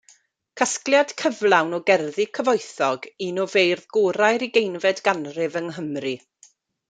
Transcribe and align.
Casgliad 0.59 1.11
cyflawn 1.21 1.75
o 1.77 1.79
gerddi 1.89 2.25
cyfoethog 2.37 3.05
un 3.27 3.39
o 3.45 3.47
feirdd 3.57 3.87
gorau'r 3.97 4.47
ugeinfed 4.49 5.03
ganrif 5.09 5.61
yng 5.63 5.69
Nghymru. 5.77 6.15